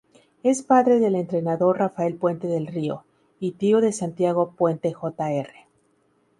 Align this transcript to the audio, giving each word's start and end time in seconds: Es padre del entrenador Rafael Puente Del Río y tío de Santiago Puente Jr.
Es 0.41 0.63
padre 0.63 0.97
del 0.99 1.13
entrenador 1.13 1.77
Rafael 1.77 2.15
Puente 2.15 2.47
Del 2.47 2.65
Río 2.65 3.03
y 3.39 3.51
tío 3.51 3.81
de 3.81 3.91
Santiago 3.91 4.55
Puente 4.57 4.93
Jr. 4.93 5.49